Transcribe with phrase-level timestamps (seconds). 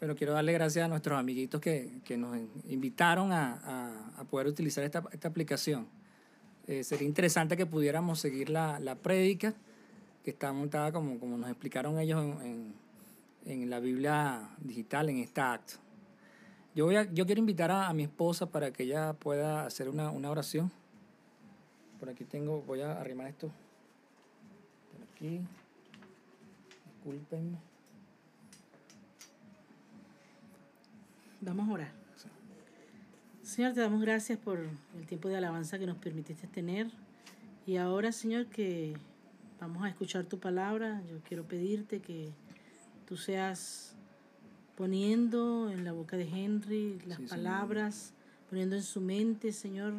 [0.00, 2.36] Pero quiero darle gracias a nuestros amiguitos que, que nos
[2.68, 5.88] invitaron a, a, poder utilizar esta, esta aplicación.
[6.66, 9.54] Eh, sería interesante que pudiéramos seguir la, la prédica
[10.22, 12.74] que está montada como, como nos explicaron ellos en,
[13.46, 15.74] en, la Biblia digital, en esta acto.
[16.74, 19.88] Yo, voy a, yo quiero invitar a, a mi esposa para que ella pueda hacer
[19.88, 20.70] una, una oración.
[21.98, 23.50] Por aquí tengo, voy a arrimar esto.
[24.92, 25.40] Por aquí.
[26.86, 27.67] Discúlpenme.
[31.40, 31.92] Vamos a orar.
[33.42, 36.90] Señor, te damos gracias por el tiempo de alabanza que nos permitiste tener.
[37.66, 38.94] Y ahora, Señor, que
[39.60, 42.30] vamos a escuchar tu palabra, yo quiero pedirte que
[43.06, 43.94] tú seas
[44.76, 47.28] poniendo en la boca de Henry las Sí, Señor.
[47.30, 48.12] palabras,
[48.50, 49.94] poniendo en su mente, Señor,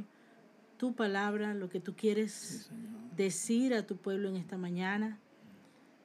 [0.78, 2.70] tu palabra, lo que tú quieres
[3.18, 5.18] decir a tu pueblo en esta mañana.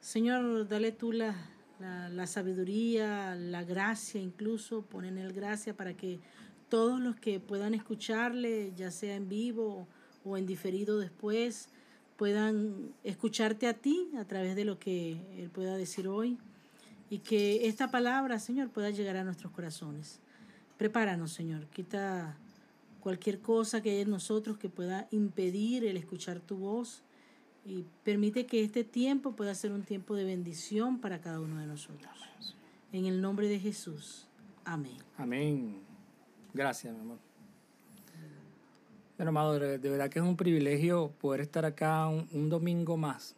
[0.01, 1.35] Señor, dale tú la,
[1.79, 6.19] la, la sabiduría, la gracia incluso, pon en gracia para que
[6.69, 9.87] todos los que puedan escucharle, ya sea en vivo
[10.23, 11.69] o en diferido después,
[12.17, 16.37] puedan escucharte a ti a través de lo que él pueda decir hoy.
[17.09, 20.19] Y que esta palabra, Señor, pueda llegar a nuestros corazones.
[20.77, 22.37] Prepáranos, Señor, quita
[22.99, 27.04] cualquier cosa que haya en nosotros que pueda impedir el escuchar tu voz
[27.65, 31.65] y permite que este tiempo pueda ser un tiempo de bendición para cada uno de
[31.65, 32.55] nosotros.
[32.91, 34.27] En el nombre de Jesús.
[34.63, 34.97] Amén.
[35.17, 35.77] Amén.
[36.53, 37.17] Gracias, mi amor.
[39.17, 43.35] Bueno, amado, de, verdad que es un privilegio poder estar acá un, un domingo más.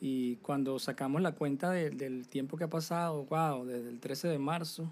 [0.00, 4.28] Y cuando sacamos la cuenta de- del tiempo que ha pasado, wow, desde el 13
[4.28, 4.88] de marzo,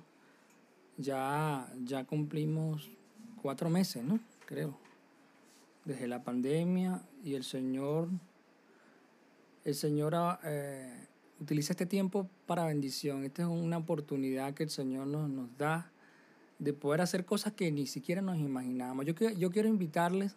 [0.96, 2.90] ya, ya cumplimos
[3.42, 4.18] cuatro meses, ¿no?
[4.46, 4.76] Creo.
[5.86, 8.08] Desde la pandemia y el Señor,
[9.64, 11.06] el Señor ah, eh,
[11.40, 13.24] utiliza este tiempo para bendición.
[13.24, 15.90] Esta es una oportunidad que el Señor nos, nos da
[16.58, 19.06] de poder hacer cosas que ni siquiera nos imaginábamos.
[19.06, 20.36] Yo, yo quiero invitarles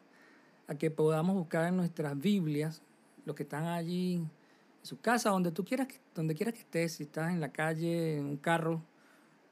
[0.68, 2.84] a que podamos buscar en nuestras Biblias,
[3.26, 4.30] los que están allí en
[4.84, 8.26] su casa, donde tú quieras, donde quieras que estés, si estás en la calle, en
[8.26, 8.84] un carro,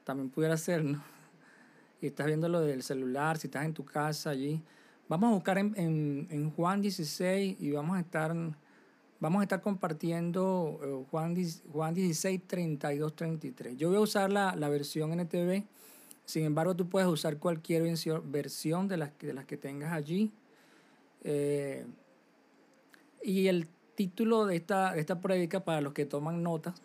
[0.04, 1.02] también pudiera ser, ¿no?
[2.00, 4.62] Y estás viendo lo del celular, si estás en tu casa allí.
[5.08, 8.34] Vamos a buscar en, Juan 16 y vamos a estar,
[9.20, 13.76] vamos a estar compartiendo eh, Juan, 10 Juan 16, 32, 33.
[13.78, 15.64] Yo voy a usar la, la versión NTV.
[16.26, 20.30] Sin embargo, tú puedes usar cualquier versión- de las, de las que tengas allí.
[21.24, 21.86] Eh,
[23.22, 26.82] y el título de esta, de esta prédica, para los que toman notas,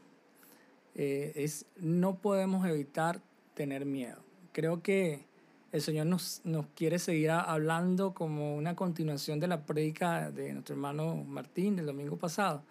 [0.95, 3.19] eh, es No podemos evitar
[3.53, 4.23] tener miedo.
[4.53, 5.25] Creo que
[5.73, 10.75] el Señor nos, nos quiere seguir hablando como una continuación de la prédica de nuestro
[10.75, 12.63] hermano Martín del domingo pasado.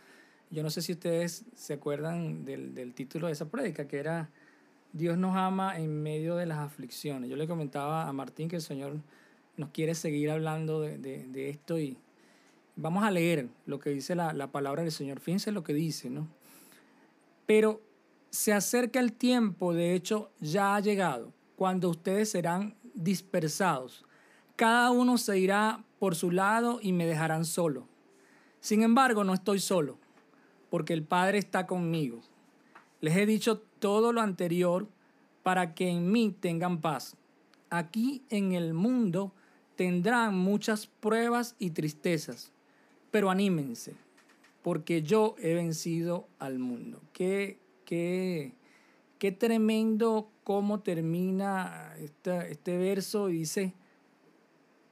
[0.51, 4.31] Yo no sé si ustedes se acuerdan del, del título de esa prédica, que era
[4.93, 7.29] Dios nos ama en medio de las aflicciones.
[7.29, 8.97] Yo le comentaba a Martín que el Señor
[9.57, 11.97] nos quiere seguir hablando de, de- de esto y
[12.77, 15.19] vamos a leer lo que dice la, la palabra del Señor.
[15.21, 16.29] Fíjense lo que dice, ¿no?
[17.47, 17.81] Pero
[18.31, 24.05] se acerca el tiempo, de hecho ya ha llegado, cuando ustedes serán dispersados.
[24.57, 27.87] Cada uno se irá por su lado y me dejarán solo.
[28.61, 29.99] Sin embargo, no estoy solo,
[30.71, 32.21] porque el Padre está conmigo.
[33.01, 34.87] Les he dicho todo lo anterior
[35.43, 37.17] para que en mí tengan paz.
[37.71, 39.33] Aquí en el mundo
[39.77, 42.53] tendrán muchas pruebas y tristezas,
[43.11, 43.95] pero anímense,
[44.63, 47.01] porque yo he vencido al mundo.
[47.13, 48.53] Qué, qué,
[49.19, 53.75] qué tremendo cómo termina esta- este verso y dice,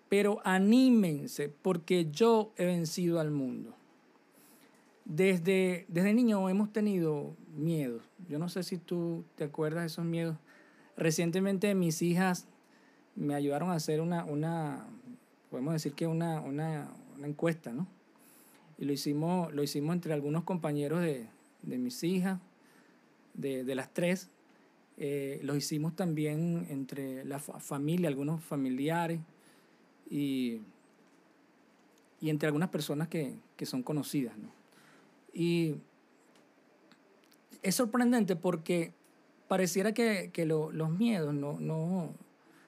[0.08, 3.74] pero anímense, porque yo he vencido al mundo.
[5.04, 8.02] Desde, desde niño hemos tenido miedos.
[8.28, 10.36] Yo no sé si tú te acuerdas de esos miedos.
[10.96, 12.46] Recientemente mis hijas
[13.16, 14.86] me ayudaron a hacer una, una
[15.50, 17.86] podemos decir que una, una, una encuesta, ¿no?
[18.78, 21.26] Y lo hicimos, lo hicimos entre algunos compañeros de,
[21.62, 22.38] de mis hijas,
[23.34, 24.30] de, de las tres.
[25.02, 29.18] Eh, lo hicimos también entre la fa- familia, algunos familiares
[30.10, 30.60] y,
[32.20, 34.50] y entre algunas personas que, que son conocidas, ¿no?
[35.32, 35.76] Y
[37.62, 38.92] es sorprendente porque
[39.48, 42.12] pareciera que, que lo- los miedos no, no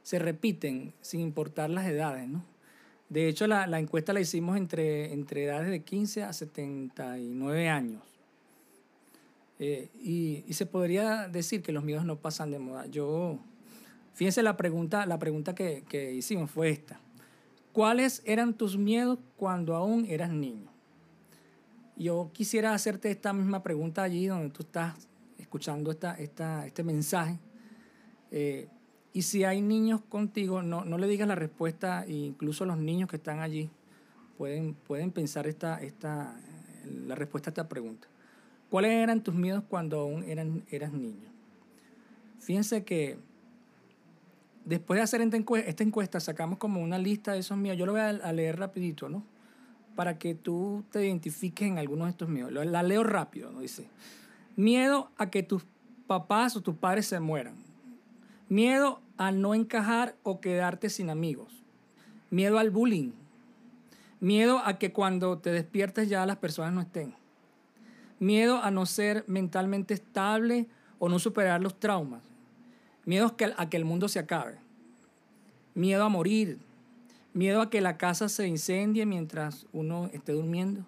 [0.03, 2.45] se repiten sin importar las edades, ¿no?
[3.11, 8.03] De hecho, la, la encuesta la hicimos entre, entre edades de 15 a 79 años.
[9.65, 12.87] Eh, y, se podría decir que los miedos no pasan de moda.
[12.87, 13.39] Yo,
[14.13, 17.01] fíjense la pregunta, la pregunta que, que hicimos fue esta.
[17.73, 20.69] ¿Cuáles eran tus miedos cuando aún eras niño?
[21.97, 24.97] Yo quisiera hacerte esta misma pregunta allí donde tú estás
[25.39, 27.39] escuchando esta, esta, este mensaje.
[28.33, 28.67] Eh,
[29.13, 33.15] y si hay niños contigo, no, no le digas la respuesta, incluso los niños que
[33.15, 33.71] están allí
[34.37, 36.37] pueden, pueden pensar esta, esta,
[37.07, 38.09] la respuesta a esta pregunta.
[38.73, 41.29] ¿Cuáles eran tus miedos cuando aún eran, eras niño?
[42.41, 43.19] Fíjense que
[44.65, 47.79] después de hacer esta encuesta, sacamos como una lista de esos miedos.
[47.79, 49.25] Yo lo voy a leer rapidito, ¿no?
[49.95, 52.51] Para que tú te identifiques en algunos de estos miedos.
[52.51, 53.61] La leo rápido, ¿no?
[53.61, 53.89] Dice,
[54.57, 55.67] miedo a que tus
[56.07, 57.57] papás o tus padres se mueran.
[58.49, 61.63] Miedo a no encajar o quedarte sin amigos.
[62.31, 63.11] Miedo al bullying.
[64.19, 67.21] Miedo a que cuando te despiertes ya las personas no estén.
[68.23, 70.69] Miedo a no ser mentalmente estable
[71.01, 72.23] o no superar los traumas.
[73.05, 74.59] Miedo a que, el mundo se acabe.
[75.75, 76.61] Miedo a morir.
[77.33, 80.87] Miedo a que la casa se incendie mientras uno esté durmiendo.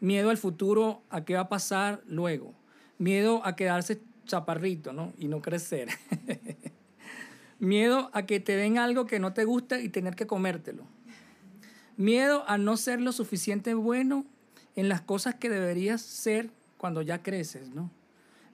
[0.00, 2.52] Miedo al futuro, a qué va a pasar luego.
[2.98, 5.14] Miedo a quedarse chaparrito, ¿no?
[5.16, 5.88] Y no crecer.
[7.60, 10.84] Miedo a que te den algo que no te gusta y tener que comértelo.
[11.96, 14.26] Miedo a no ser lo suficiente bueno
[14.76, 17.90] en las cosas que deberías ser cuando ya creces, ¿no?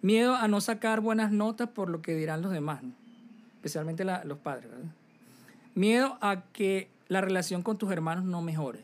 [0.03, 2.83] Miedo a no sacar buenas notas por lo que dirán los demás,
[3.57, 4.91] especialmente los padres, ¿verdad?
[5.75, 8.81] Miedo a que la relación con tus hermanos no mejore.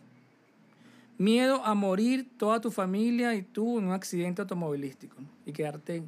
[1.18, 5.16] Miedo a morir toda tu familia y tú en un accidente automovilístico
[5.46, 6.02] y quedarte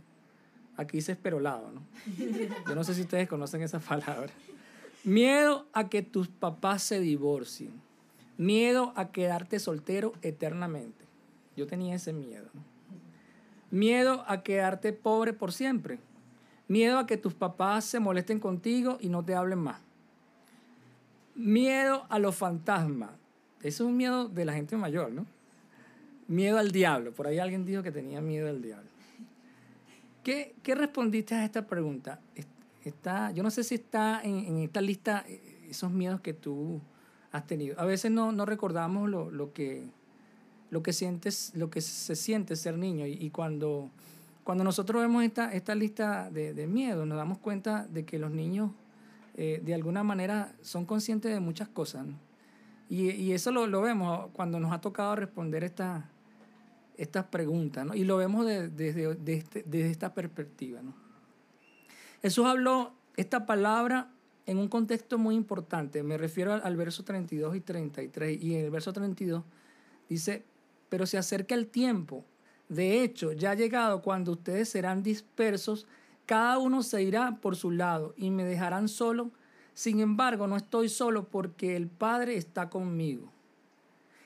[0.77, 1.83] aquí se esperolado, ¿no?
[2.69, 4.33] Yo no sé si ustedes conocen esa palabra.
[5.05, 7.71] Miedo a que tus papás se divorcien.
[8.37, 11.06] Miedo a quedarte soltero eternamente.
[11.57, 12.49] Yo tenía ese miedo.
[13.71, 15.99] Miedo a quedarte pobre por siempre.
[16.69, 19.81] Miedo a que tus papás se molesten contigo y no te hablen más.
[21.35, 23.11] Miedo a los fantasmas.
[23.61, 25.27] Eso es un miedo de la gente mayor, ¿no?
[26.29, 27.13] Miedo al diablo.
[27.13, 28.89] Por ahí alguien dijo que tenía miedo al diablo.
[30.23, 32.21] ¿Qué, qué respondiste a esta pregunta?
[32.85, 36.81] Está, yo no sé si está en, en, esta lista eh, esos miedos que tú
[37.31, 37.79] has tenido.
[37.79, 39.89] A veces no, no recordamos lo, lo, que,
[40.71, 43.91] lo, que sientes, lo que se siente ser niño y, cuando,
[44.45, 48.31] cuando nosotros vemos esta, esta lista de, de miedos nos damos cuenta de que los
[48.31, 48.71] niños
[49.39, 52.07] eh, de alguna manera son conscientes de muchas cosas.
[52.89, 56.09] Y, y, eso lo, lo, vemos cuando nos ha tocado responder esta,
[56.97, 57.95] estas preguntas, ¿no?
[57.95, 60.95] Y lo vemos desde, este, desde esta perspectiva, ¿no?
[62.23, 64.11] Jesús habló esta palabra
[64.47, 66.03] en un contexto muy importante.
[66.03, 68.43] Me refiero al, al, verso 32 y 33.
[68.43, 69.45] Y en el verso 32
[70.09, 70.45] dice,
[70.89, 72.25] pero se acerca el tiempo.
[72.69, 75.87] De hecho, ya ha llegado cuando ustedes serán dispersos
[76.27, 79.31] cada uno se irá por su lado y me dejarán solo.
[79.75, 83.33] Sin embargo, no estoy solo porque el Padre está conmigo.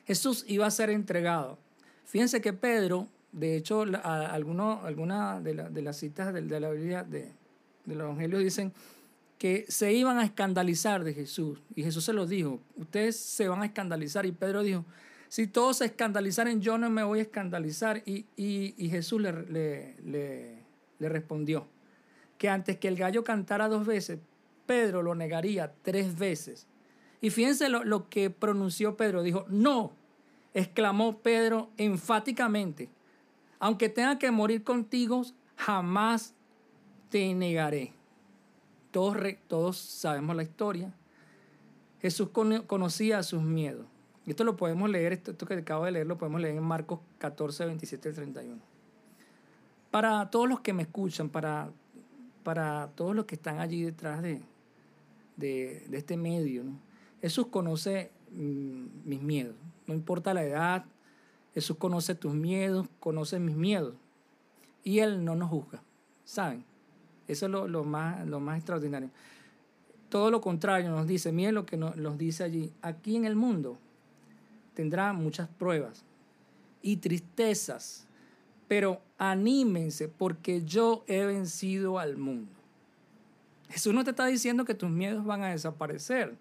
[0.06, 1.58] Jesús iba a ser entregado.
[2.06, 7.04] Fíjense que Pedro, de hecho, algunas alguna de, de, las citas de, de la Biblia,
[7.04, 7.32] de,
[7.84, 8.72] los Evangelios, dicen
[9.38, 11.60] que se iban a escandalizar de Jesús.
[11.74, 14.24] Y Jesús se los dijo, ustedes se van a escandalizar.
[14.24, 14.86] Y Pedro dijo,
[15.30, 18.02] si todos se escandalizaren, yo no me voy a escandalizar.
[18.04, 19.32] Y, y, y Jesús le,
[20.02, 20.64] le,
[20.98, 21.68] le respondió,
[22.36, 24.18] que antes que el gallo cantara dos veces,
[24.66, 26.66] Pedro lo negaría tres veces.
[27.20, 29.22] Y fíjense lo, que pronunció Pedro.
[29.22, 29.92] Dijo, no,
[30.52, 32.88] exclamó Pedro enfáticamente,
[33.60, 35.22] aunque tenga que morir contigo,
[35.54, 36.34] jamás
[37.08, 37.92] te negaré.
[38.90, 40.92] Todos, todos sabemos la historia.
[42.02, 42.30] Jesús
[42.66, 43.86] conocía sus miedos.
[44.30, 47.66] Esto lo podemos leer, esto, que acabo de leer, lo podemos leer en Marcos 14,
[47.66, 48.60] 27 y 31.
[49.90, 51.70] Para todos los que me escuchan, para
[52.42, 54.40] para todos los que están allí detrás de,
[55.36, 56.64] de, este medio.
[57.20, 59.54] Jesús conoce mm, mis miedos,
[59.86, 60.84] no importa la edad,
[61.54, 63.94] Jesús conoce tus miedos, conoce mis miedos.
[64.82, 65.82] Y Él no nos juzga,
[66.24, 66.64] ¿saben?
[67.28, 69.10] Eso es lo, más, lo más extraordinario.
[70.08, 73.78] Todo lo contrario nos dice, miren lo que nos, dice allí, aquí en el mundo
[74.80, 76.06] tendrá muchas pruebas
[76.80, 78.06] y tristezas,
[78.66, 82.50] pero anímense porque yo he vencido al mundo.
[83.68, 86.34] Jesús no te está diciendo que tus miedos van a desaparecer.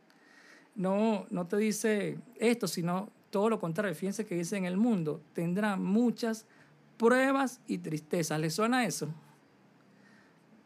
[0.73, 3.93] No, no te dice esto, sino todo lo contrario.
[3.93, 6.45] Fíjense que dice en el mundo tendrá muchas
[6.95, 8.39] pruebas y tristezas.
[8.39, 9.09] ¿Les suena eso?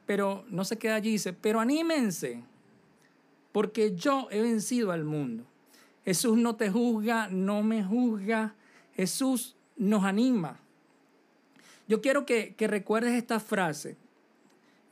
[0.06, 2.44] Pero no se queda allí, dice, pero anímense,
[3.52, 5.48] porque yo he vencido al mundo.
[6.06, 8.56] Jesús no te juzga, no me juzga.
[8.96, 10.60] Jesús nos anima.
[11.88, 13.98] Yo quiero que, recuerdes esta frase.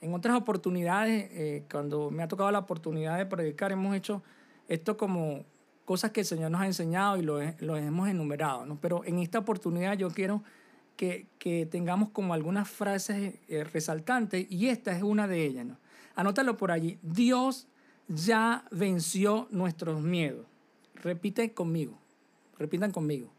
[0.02, 4.24] En otras oportunidades, eh, cuando me ha tocado la oportunidad de predicar, hemos hecho
[4.68, 5.46] esto como
[5.86, 8.66] cosas que el Señor nos ha enseñado y lo, hemos enumerado.
[8.66, 8.78] ¿no?
[8.80, 10.44] Pero en esta oportunidad yo quiero
[10.96, 15.66] que, que tengamos como algunas frases eh, resaltantes y esta es una de ellas.
[15.66, 15.78] ¿no?
[16.16, 16.98] Anótalo por allí.
[17.02, 17.68] Dios
[18.08, 20.51] ya venció nuestros miedos.
[20.96, 21.98] Repite conmigo,
[22.58, 23.30] repitan conmigo.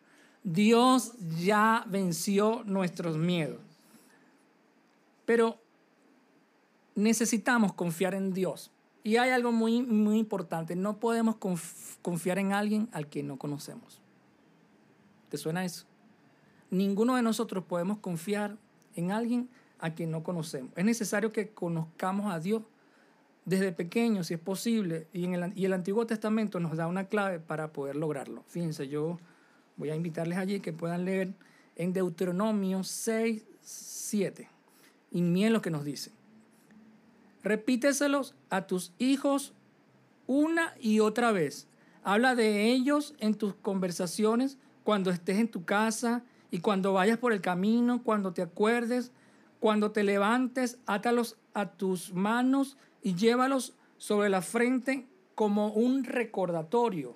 [0.44, 3.60] Dios ya venció nuestros miedos.
[5.24, 5.58] Pero
[6.94, 8.70] necesitamos confiar en Dios.
[9.04, 10.76] Y hay algo muy, muy importante.
[10.76, 11.36] No podemos
[12.02, 14.00] confiar en alguien al que no conocemos.
[15.28, 15.86] ¿Te suena eso?
[16.70, 18.56] Ninguno de nosotros podemos confiar
[18.94, 20.72] en alguien a quien no conocemos.
[20.76, 22.62] Es necesario que conozcamos a Dios
[23.44, 27.04] desde pequeños, si es posible, y, en el, y el Antiguo Testamento nos da una
[27.04, 28.44] clave para poder lograrlo.
[28.46, 29.18] Fíjense, yo
[29.76, 31.34] voy a invitarles allí que puedan leer
[31.76, 34.48] en Deuteronomio 6, 7.
[35.10, 36.12] Y miren lo que nos dice.
[37.42, 39.52] Repíteselos a tus hijos
[40.26, 41.66] una y otra vez.
[42.04, 47.32] Habla de ellos en tus conversaciones cuando estés en tu casa y cuando vayas por
[47.32, 49.10] el camino, cuando te acuerdes,
[49.60, 57.14] cuando te levantes, átalos a tus manos y llévalos sobre la frente como un recordatorio.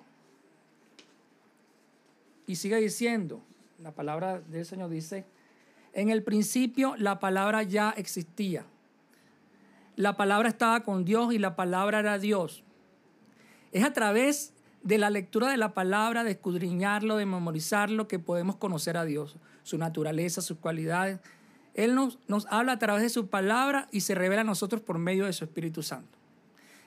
[2.45, 3.41] Y sigue diciendo,
[3.81, 5.25] la palabra del Señor dice,
[5.93, 8.65] en el principio la palabra ya existía
[9.97, 12.63] la palabra estaba con Dios y la palabra era Dios.
[13.71, 14.53] Es a través
[14.83, 19.37] de la lectura de la palabra, de escudriñarlo, de memorizarlo, que podemos conocer a Dios,
[19.63, 21.19] su naturaleza, sus cualidades.
[21.77, 24.97] Él nos, nos habla a través de su palabra y se revela a nosotros por
[24.97, 26.17] medio de su Espíritu Santo.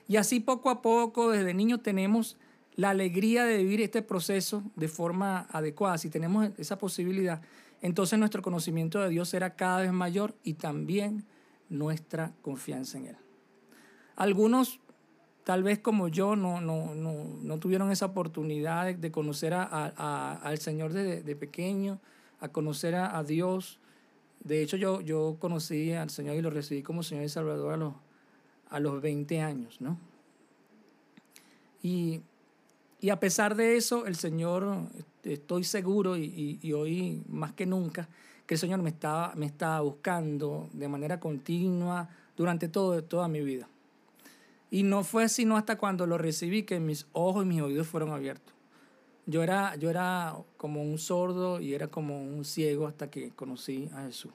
[0.07, 2.37] Y así poco a poco, desde niños, tenemos
[2.75, 5.97] la alegría de vivir este proceso de forma adecuada.
[5.97, 7.41] Si tenemos esa posibilidad,
[7.81, 11.25] entonces nuestro conocimiento de Dios será cada vez mayor y también
[11.69, 13.17] nuestra confianza en Él.
[14.17, 14.79] Algunos,
[15.45, 20.57] tal vez como yo, no, no, no, no tuvieron esa oportunidad de, conocer a, al
[20.59, 21.99] Señor desde de pequeño,
[22.41, 23.79] a conocer a, Dios.
[24.43, 27.77] De hecho, yo, yo conocí al Señor y lo recibí como Señor y Salvador a
[27.77, 27.93] los,
[28.69, 29.97] a los 20 años, ¿no?
[31.83, 32.21] Y,
[32.99, 34.87] y a pesar de eso, el Señor,
[35.23, 38.09] estoy seguro y, y, y hoy más que nunca,
[38.45, 43.41] que el Señor me estaba, me estaba buscando de manera continua durante todo, toda mi
[43.41, 43.67] vida.
[44.71, 48.11] Y no fue sino hasta cuando lo recibí que mis ojos y mis oídos fueron
[48.11, 48.53] abiertos.
[49.25, 53.89] Yo era, yo era como un sordo y era como un ciego hasta que conocí
[53.93, 54.31] a Jesús.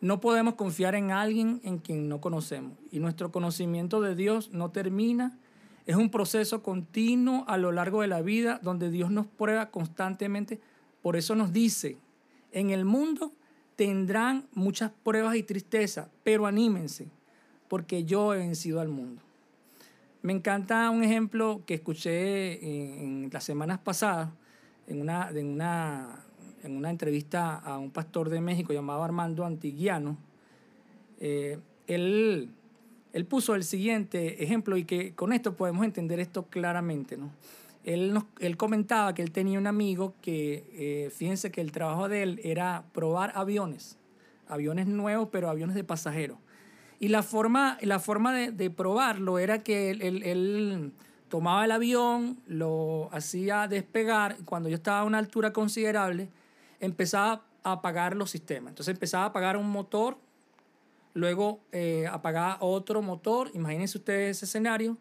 [0.00, 2.78] No podemos confiar en alguien en quien no conocemos.
[2.90, 5.38] Y nuestro conocimiento de Dios no termina.
[5.86, 10.58] Es un proceso continuo a lo largo de la vida donde Dios nos prueba constantemente.
[11.02, 11.98] Por eso nos dice
[12.52, 13.32] en el mundo
[13.76, 17.08] tendrán muchas pruebas y tristeza, pero anímense,
[17.68, 19.22] porque yo he vencido al mundo.
[20.22, 24.30] Me encanta un ejemplo que escuché en, las semanas pasadas,
[24.86, 26.24] en una, en, una,
[26.62, 30.18] en una entrevista a un pastor de México llamado Armando Antiguiano.
[31.20, 32.50] Eh, él,
[33.12, 37.16] él puso el siguiente ejemplo y que con esto podemos entender esto claramente.
[37.16, 37.30] ¿no?
[37.84, 42.08] él, nos, él comentaba que él tenía un amigo que, eh, fíjense que el trabajo
[42.08, 43.96] de él era probar aviones,
[44.48, 46.38] aviones nuevos, pero aviones de pasajeros.
[47.00, 50.92] Y la forma, la forma de, de probarlo era que él, él, él,
[51.28, 56.28] tomaba el avión, lo hacía despegar, cuando yo estaba a una altura considerable,
[56.80, 58.72] empezaba a apagar los sistemas.
[58.72, 60.18] Entonces empezaba a apagar un motor,
[61.14, 64.98] luego eh, apagaba otro motor, imagínense ustedes ese escenario,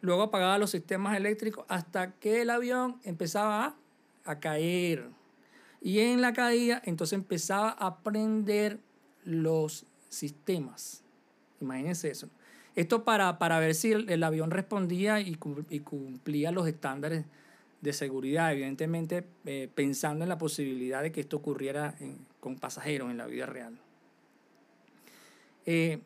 [0.00, 3.76] luego apagaba los sistemas eléctricos hasta que el avión empezaba
[4.24, 5.08] a, caer.
[5.80, 8.80] Y en la caída, entonces empezaba a prender
[9.24, 11.05] los sistemas.
[11.60, 12.28] Imagínense eso.
[12.74, 17.24] Esto para, para ver si el, avión respondía y, cumplía los estándares
[17.80, 21.94] de seguridad, evidentemente eh, pensando en la posibilidad de que esto ocurriera
[22.40, 23.78] con pasajeros en la vida real.
[25.64, 26.00] Eh,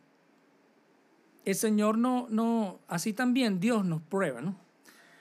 [1.44, 4.56] el Señor no, no, así también Dios nos prueba, ¿no?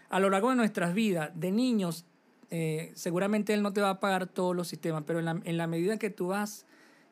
[0.09, 2.05] A lo largo de nuestras vidas, de niños,
[2.51, 5.57] eh, seguramente Él no te va a pagar todos los sistemas, pero en la, en
[5.57, 6.65] la medida que tú vas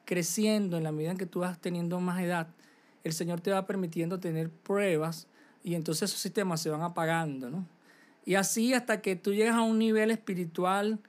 [0.06, 2.48] creciendo, en la medida en que tú vas teniendo más edad,
[3.08, 5.28] el Señor te va permitiendo tener pruebas
[5.64, 7.66] y entonces esos sistemas se van apagando, ¿no?
[8.26, 11.00] Y así hasta que tú llegas a un nivel espiritual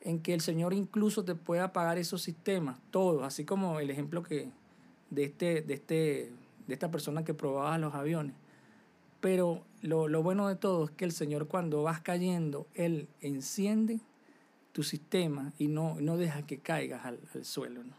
[0.00, 4.22] en que el Señor incluso te pueda apagar esos sistemas, todos, así como el ejemplo
[4.22, 4.50] que
[5.10, 6.32] de este, de este
[6.68, 8.36] de esta persona que probaba los aviones.
[9.20, 14.00] Pero lo, lo, bueno de todo es que el Señor cuando vas cayendo, Él enciende
[14.72, 17.82] tu sistema y no, no deja que caigas al, al suelo.
[17.82, 17.94] ¿no?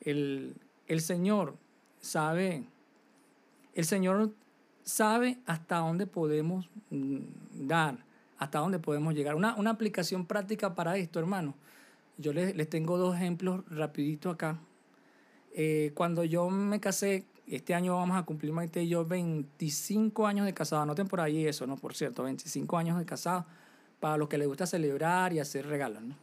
[0.00, 0.56] El,
[0.86, 1.56] el Señor
[2.04, 2.64] sabe,
[3.74, 4.32] el Señor
[4.82, 7.18] sabe hasta dónde podemos mm,
[7.66, 8.04] dar,
[8.38, 9.34] hasta dónde podemos llegar.
[9.34, 11.54] Una, una aplicación práctica para esto, hermano.
[12.18, 14.58] Yo les, les tengo dos ejemplos rapidito acá.
[15.52, 20.54] Eh, cuando yo me casé, este año vamos a cumplir Maite yo 25 años de
[20.54, 20.82] casado.
[20.82, 21.76] Anoten por ahí eso, ¿no?
[21.76, 23.46] Por cierto, 25 años de casado.
[23.98, 26.14] Para los que les gusta celebrar y hacer regalos, ¿no?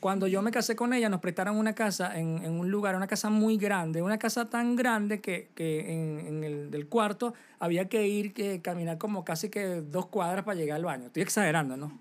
[0.00, 3.06] Cuando yo me casé con ella, nos prestaron una casa en, en un lugar, una
[3.06, 7.88] casa muy grande, una casa tan grande que, que en, en el del cuarto había
[7.88, 11.06] que ir, que caminar como casi que dos cuadras para llegar al baño.
[11.06, 11.98] Estoy exagerando, ¿no?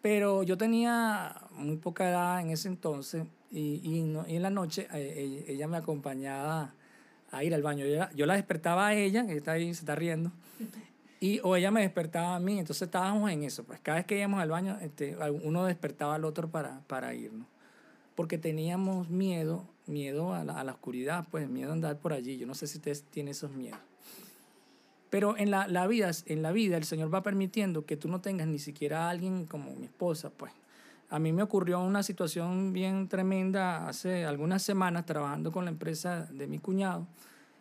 [0.00, 4.50] Pero yo tenía muy poca edad en ese entonces y, y, no- y en la
[4.50, 6.72] noche eh, ella, ella me acompañaba
[7.30, 7.84] a ir al baño.
[7.84, 10.30] Yo, la- yo la despertaba a ella, que está ahí, se está riendo,
[11.20, 12.58] y, o ella me despertaba a mí.
[12.58, 13.64] Entonces estábamos en eso.
[13.64, 17.46] Pues cada vez que íbamos al baño, este, uno despertaba al otro para, para irnos.
[18.14, 22.36] Porque teníamos miedo, miedo a la, a la oscuridad, pues miedo a andar por allí.
[22.36, 23.80] Yo no sé si ustedes tienen esos miedos.
[25.10, 28.20] Pero en la, la vida, en la vida el Señor va permitiendo que tú no
[28.20, 30.52] tengas ni siquiera a alguien como mi esposa, pues.
[31.10, 36.28] A mí me ocurrió una situación bien tremenda hace algunas semanas trabajando con la empresa
[36.30, 37.06] de mi cuñado.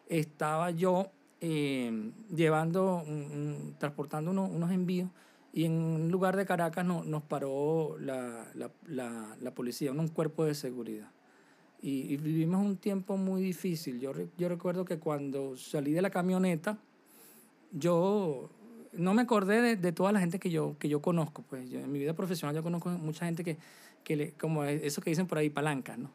[0.09, 1.11] Estaba yo
[1.41, 5.09] eh, llevando, un- transportando unos, unos envíos
[5.53, 10.07] y en un lugar de Caracas no- nos paró la, la, la, la policía, un
[10.09, 11.09] cuerpo de seguridad.
[11.81, 13.99] Y, y vivimos un tiempo muy difícil.
[13.99, 16.77] Yo, yo recuerdo que cuando salí de la camioneta,
[17.71, 18.49] yo
[18.93, 21.43] no me acordé de, de toda la gente que yo, que yo conozco.
[21.47, 23.57] Pues yo, en mi vida profesional yo conozco mucha gente que,
[24.03, 26.11] que le, como eso que dicen por ahí, palancas, ¿no?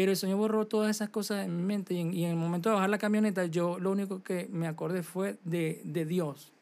[0.00, 2.36] Pero el Señor borró todas esas cosas en mi mente y en, y en el
[2.36, 6.54] momento de bajar la camioneta yo lo único que me acordé fue de, de Dios.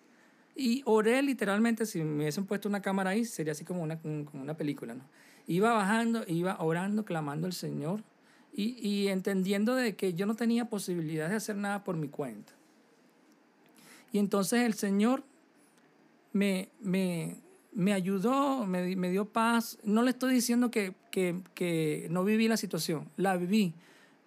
[0.56, 4.42] Y oré literalmente, si me hubiesen puesto una cámara ahí, sería así como una, como
[4.42, 5.04] una película, ¿no?
[5.46, 8.02] Iba bajando, iba orando, clamando al Señor
[8.52, 12.52] y, y entendiendo de que yo no tenía posibilidad de hacer nada por mi cuenta.
[14.10, 15.22] Y entonces el Señor
[16.32, 17.36] me, me,
[17.72, 19.78] me ayudó, me, me dio paz.
[19.84, 23.74] No le estoy diciendo que, que, que no viví la situación, la viví,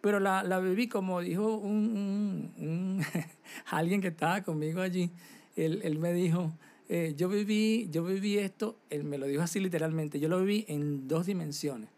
[0.02, 3.02] pero la, la viví como dijo un, un- un-
[3.68, 5.12] alguien que estaba conmigo allí.
[5.56, 6.52] Él, él me dijo,
[6.90, 10.66] eh, yo, viví, yo viví esto, él me lo dijo así literalmente, yo lo viví
[10.68, 11.90] en dos dimensiones.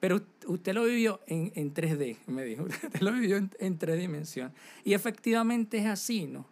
[0.00, 2.64] Pero usted lo vivió en, en 3D, me dijo.
[2.92, 4.52] Usted lo vivió en, en tres dimensiones.
[4.84, 6.46] Y efectivamente es así, ¿no?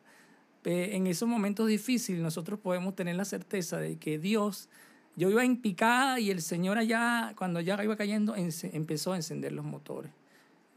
[0.65, 4.69] Eh, en esos momentos difíciles nosotros podemos tener la certeza de que Dios,
[5.17, 9.53] yo iba en picada y el Señor allá, cuando ya iba cayendo, empezó a encender
[9.53, 10.11] los motores.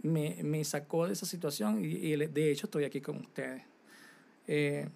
[0.01, 3.63] Me, me sacó de esa situación y, y de hecho estoy aquí con ustedes.
[4.47, 4.87] Eh,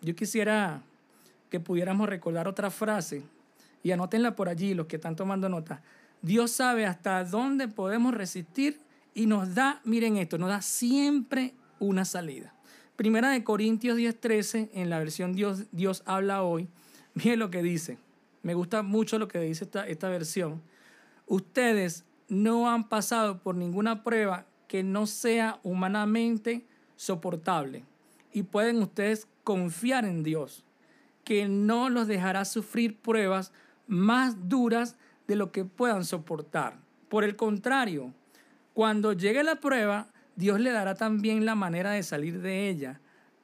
[0.00, 0.82] yo quisiera
[1.50, 3.22] que pudiéramos recordar otra frase
[3.82, 5.82] y anótenla por allí los que están tomando nota.
[6.22, 8.80] Dios sabe hasta dónde podemos resistir
[9.14, 12.54] y nos da, miren esto, nos da siempre una salida.
[12.96, 16.68] Primera de Corintios 10:13, en la versión Dios, Dios habla hoy,
[17.14, 17.98] miren lo que dice.
[18.48, 20.62] Me gusta mucho lo que dice esta, esta versión.
[21.26, 27.84] Ustedes no han pasado por ninguna prueba que no sea humanamente soportable
[28.32, 30.64] y pueden ustedes confiar en Dios
[31.24, 33.52] que no los dejará sufrir pruebas
[33.86, 36.78] más duras de lo que puedan soportar.
[37.10, 38.14] Por el contrario,
[38.72, 42.98] cuando llegue la prueba, Dios le dará también la manera de salir de ella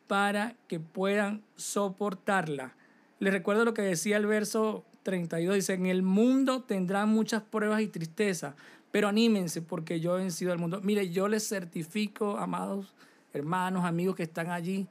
[0.07, 2.75] para que puedan soportarla.
[3.19, 7.81] Les recuerdo lo que decía el verso 32, dice, en el mundo tendrán muchas pruebas
[7.83, 8.57] y tristeza,
[8.91, 10.81] pero anímense porque yo he vencido al mundo.
[10.83, 12.93] Mire, yo les certifico, amados
[13.35, 14.87] hermanos, amigos que están allí,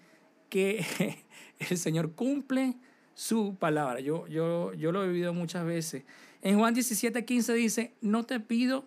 [0.50, 0.86] que
[1.60, 2.76] el Señor cumple
[3.16, 4.00] su palabra.
[4.00, 6.04] Yo, yo, yo lo he vivido muchas veces.
[6.42, 8.86] En Juan 17, 15 dice, no te pido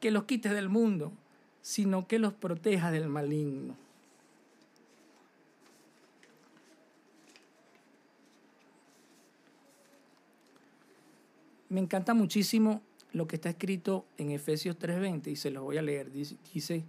[0.00, 1.12] que los quites del mundo,
[1.62, 3.76] sino que los protejas del maligno.
[11.74, 12.82] Me encanta muchísimo
[13.12, 16.12] lo que está escrito en Efesios 3:20 y se los voy a leer.
[16.12, 16.84] Dice,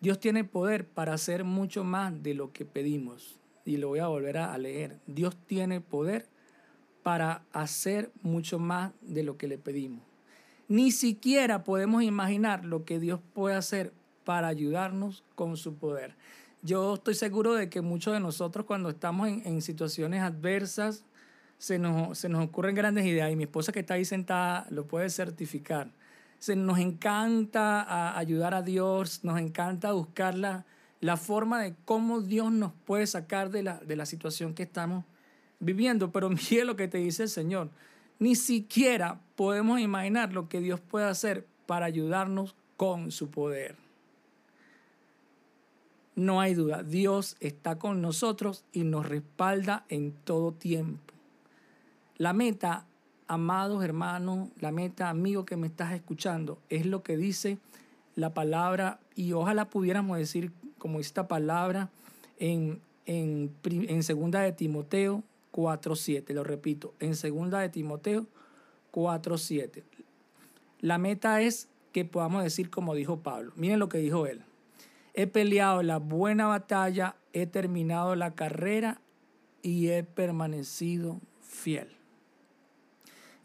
[0.00, 3.40] Dios tiene poder para hacer mucho más de lo que pedimos.
[3.64, 5.00] Y lo voy a volver a leer.
[5.08, 6.28] Dios tiene poder
[7.02, 10.04] para hacer mucho más de lo que le pedimos.
[10.68, 16.14] Ni siquiera podemos imaginar lo que Dios puede hacer para ayudarnos con su poder.
[16.62, 21.04] Yo estoy seguro de que muchos de nosotros cuando estamos en, en situaciones adversas
[21.58, 24.86] se nos, se nos ocurren grandes ideas y mi esposa que está ahí sentada lo
[24.86, 25.90] puede certificar.
[26.38, 30.66] Se nos encanta a- ayudar a Dios, nos encanta buscar la,
[31.00, 35.04] la forma de cómo Dios nos puede sacar de la, de la situación que estamos
[35.60, 36.12] viviendo.
[36.12, 37.70] Pero mire lo que te dice el Señor.
[38.18, 43.76] Ni siquiera podemos imaginar lo que Dios puede hacer para ayudarnos con su poder.
[46.14, 51.13] No hay duda, Dios está con nosotros y nos respalda en todo tiempo.
[52.16, 52.86] La meta
[53.26, 57.58] amados hermanos, la meta, amigo que me estás escuchando, es lo que dice
[58.14, 61.90] la palabra y ojalá pudiéramos decir como esta palabra
[62.38, 65.22] en, en, en segunda de Timoteo
[65.52, 68.26] 4.7, lo repito, en segunda de Timoteo
[68.92, 69.82] 4.7.
[70.80, 73.52] La meta es que podamos decir como dijo Pablo.
[73.56, 74.42] Miren lo que dijo él.
[75.14, 79.00] He peleado la buena batalla, he terminado la carrera
[79.62, 81.93] y he permanecido fiel.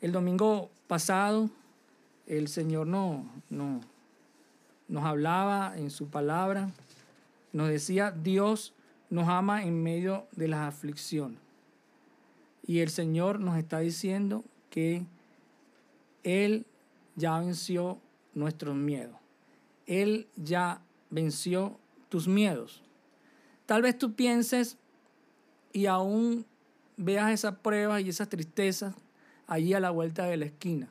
[0.01, 1.49] El domingo pasado
[2.25, 3.81] el Señor no, no,
[4.88, 6.69] nos hablaba en su palabra,
[7.51, 8.73] nos decía, Dios
[9.09, 11.39] nos ama en medio de las aflicciones.
[12.65, 15.05] Y el Señor nos está diciendo que
[16.23, 16.65] Él
[17.15, 17.99] ya venció
[18.35, 19.17] nuestros miedos.
[19.88, 22.83] Él ya venció tus miedos.
[23.65, 24.77] Tal vez tú pienses
[25.73, 26.45] y aún
[26.95, 28.93] veas esas pruebas y esas tristezas
[29.49, 30.88] allí a la vuelta de la esquina.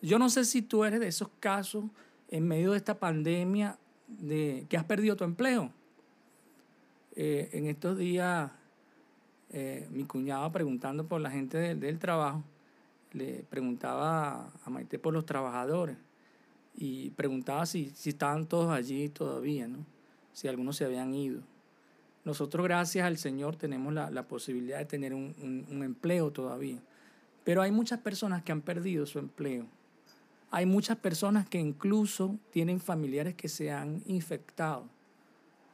[0.00, 1.84] Yo no sé si tú eres de esos casos
[2.28, 5.70] en medio de esta pandemia de que has perdido tu empleo.
[7.16, 8.50] Eh, en estos días,
[9.50, 12.42] eh, mi cuñado preguntando por la gente del, del trabajo,
[13.12, 15.96] le preguntaba a Maite por los trabajadores
[16.76, 19.84] y preguntaba si, si estaban todos allí todavía, ¿no?
[20.32, 21.42] si algunos se habían ido.
[22.24, 26.78] Nosotros, gracias al Señor, tenemos la, la posibilidad de tener un, un, un, empleo todavía.
[27.44, 29.66] Pero hay muchas personas que han perdido su empleo.
[30.50, 34.88] Hay muchas personas que incluso tienen familiares que se han infectado.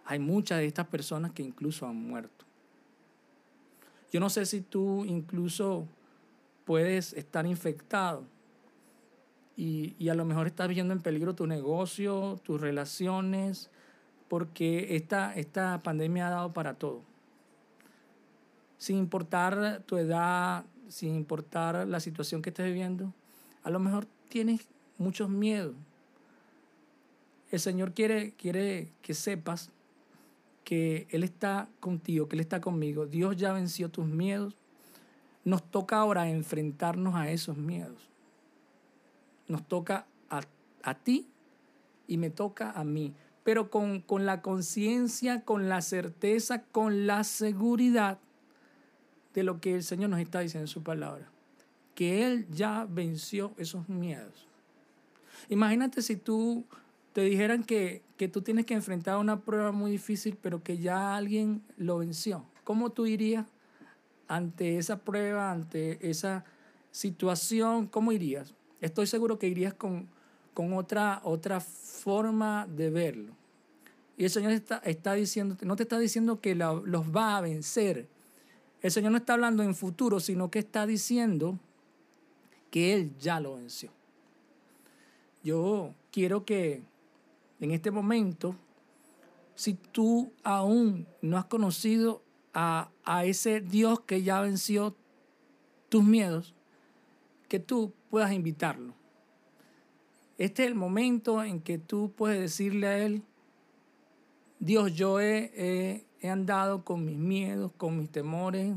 [0.05, 2.45] Hay muchas de estas personas que incluso han muerto.
[4.13, 5.87] Yo no sé si tú incluso
[6.65, 8.25] puedes estar infectado
[9.57, 13.71] y, y, a lo mejor estás viendo en peligro tu negocio, tus relaciones,
[14.29, 17.03] porque esta, esta pandemia ha dado para todo.
[18.77, 23.13] Sin importar tu edad, sin importar la situación que estés viviendo,
[23.63, 24.67] a lo mejor tienes
[24.99, 25.75] muchos miedos.
[27.51, 29.71] El Señor quiere, quiere que sepas
[30.65, 33.07] que Él está contigo, que Él está conmigo.
[33.07, 34.57] Dios ya venció tus miedos.
[35.45, 38.11] Nos toca ahora enfrentarnos a esos miedos.
[39.47, 40.43] Nos toca a,
[40.83, 41.29] a ti
[42.09, 43.15] y me toca a mí
[43.47, 48.19] pero con, con la conciencia, con la certeza, con la seguridad
[49.37, 51.29] de lo que el Señor nos está diciendo en su palabra.
[51.95, 54.49] Que Él ya venció esos miedos.
[55.51, 56.65] Imagínate si tú
[57.13, 61.15] te dijeran que, que tú tienes que enfrentar una prueba muy difícil, pero que ya
[61.15, 62.47] alguien lo venció.
[62.65, 63.45] ¿Cómo tú irías
[64.27, 66.47] ante esa prueba, ante esa
[66.91, 67.89] situación?
[67.89, 68.55] ¿Cómo irías?
[68.81, 70.09] Estoy seguro que irías con,
[70.55, 73.35] con otra, otra forma de verlo.
[74.17, 78.16] Y el Señor está, está diciendo, no te está diciendo que los va a vencer.
[78.83, 81.59] El Señor no está hablando en futuro, sino que está diciendo
[82.71, 83.91] que Él ya lo venció.
[85.43, 86.83] Yo quiero que
[87.61, 88.55] en este momento,
[89.55, 94.95] si tú aún no has conocido a, a ese Dios que ya venció
[95.89, 96.55] tus miedos,
[97.49, 98.95] que tú puedas invitarlo
[100.39, 103.23] este es el momento en que tú puedes decirle a Él,
[104.59, 108.75] Dios, yo he, he, andado con mis miedos, con mis temores.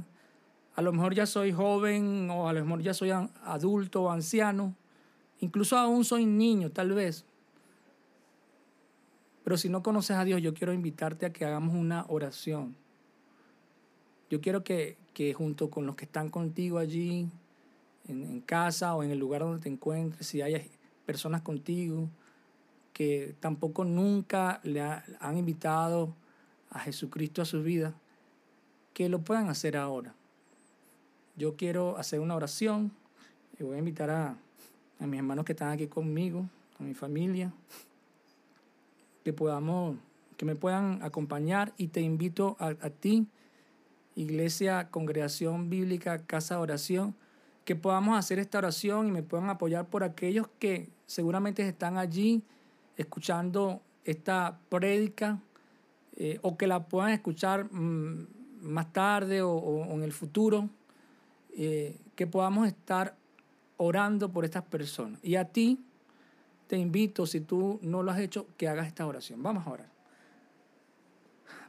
[0.75, 4.75] A lo mejor ya soy joven o a lo mejor ya soy adulto o anciano.
[5.39, 7.25] Incluso aún soy niño, tal vez.
[9.43, 12.75] Pero si no conoces a Dios, yo quiero invitarte a que hagamos una oración.
[14.29, 17.27] Yo quiero que, que junto con los que están contigo allí,
[18.07, 20.69] en, en, casa o en el lugar donde te encuentres, si hay
[21.05, 22.09] personas contigo
[22.99, 26.13] que tampoco nunca le han invitado
[26.69, 27.93] a Jesucristo a su vida,
[28.93, 30.13] que lo puedan hacer ahora.
[31.37, 32.91] Yo quiero hacer una oración
[33.57, 34.35] y voy a invitar a,
[34.99, 37.53] a mis hermanos que están aquí conmigo, a mi familia,
[39.23, 39.95] que podamos,
[40.35, 43.27] que me puedan acompañar y te invito a, a ti,
[44.15, 47.15] Iglesia, Congregación Bíblica, Casa de Oración,
[47.63, 52.43] que podamos hacer esta oración y me puedan apoyar por aquellos que seguramente están allí
[52.99, 55.39] escuchando esta prédica
[56.17, 58.27] eh, o que la puedan escuchar mmm,
[58.61, 60.69] más tarde o, o, en el futuro,
[61.55, 63.15] eh, que podamos estar
[63.77, 65.19] orando por estas personas.
[65.23, 65.79] Y a ti
[66.67, 69.41] te invito, si tú no lo has hecho, que hagas esta oración.
[69.41, 69.89] Vamos a orar.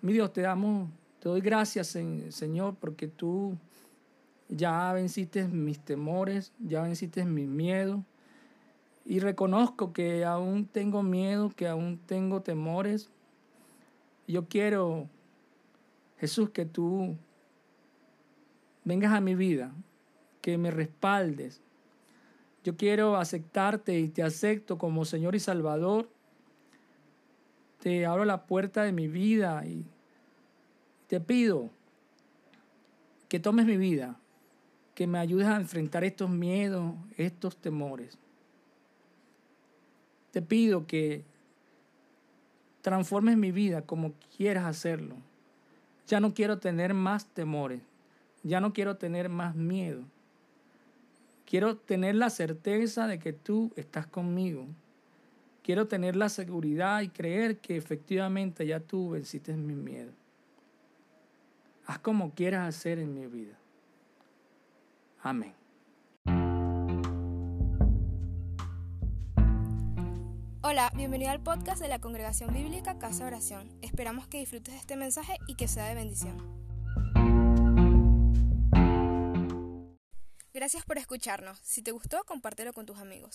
[0.03, 0.90] Mi Dios, te damos,
[1.21, 1.97] te doy gracias,
[2.31, 3.57] Señor, porque tú
[4.49, 8.01] ya venciste mis temores, ya venciste mis miedos.
[9.11, 13.11] Y reconozco que aún tengo miedo, que aún tengo temores.
[14.29, 15.09] Yo quiero,
[16.18, 17.16] Jesús, que tú
[18.85, 19.73] vengas a mi vida,
[20.40, 21.61] que me respaldes.
[22.62, 26.09] Yo quiero aceptarte y te acepto como Señor y Salvador.
[27.81, 29.85] Te abro la puerta de mi vida y
[31.09, 31.68] te pido
[33.29, 34.20] que tomes mi vida,
[34.94, 38.16] que me ayudes a enfrentar estos miedos, estos temores.
[40.31, 41.25] Te pido que
[42.83, 45.16] transformes mi vida como quieras hacerlo.
[46.07, 47.83] Ya no quiero tener más temores,
[48.43, 50.03] ya no quiero tener más miedo.
[51.47, 54.66] Quiero tener la certeza de que tú estás conmigo.
[55.64, 60.12] Quiero tener la seguridad y creer que efectivamente ya tú venciste mi miedo.
[61.87, 63.59] Haz como quieras hacer en mi vida.
[65.23, 65.60] Amén.
[70.72, 73.76] Hola, bienvenido al podcast de la Congregación Bíblica Casa Oración.
[73.83, 76.38] Esperamos que disfrutes este mensaje y que sea de bendición.
[80.54, 81.59] Gracias por escucharnos.
[81.64, 83.28] Si te gustó, compártelo con tus amigos.